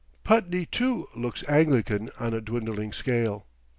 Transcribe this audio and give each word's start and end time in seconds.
Putney, 0.23 0.65
too, 0.65 1.07
looks 1.15 1.47
Anglican 1.47 2.09
on 2.19 2.33
a 2.33 2.41
dwindling 2.41 2.91
scale. 2.91 3.45